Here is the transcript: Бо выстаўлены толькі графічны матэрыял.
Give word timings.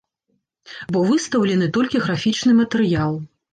Бо 0.95 0.99
выстаўлены 1.09 1.69
толькі 1.77 2.03
графічны 2.07 2.57
матэрыял. 2.63 3.17